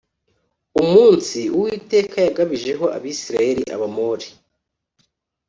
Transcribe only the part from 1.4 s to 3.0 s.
uwiteka yagabijeho